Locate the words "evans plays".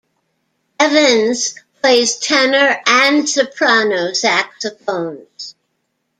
0.79-2.17